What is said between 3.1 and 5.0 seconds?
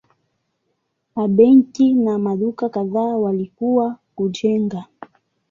walikuwa kujengwa.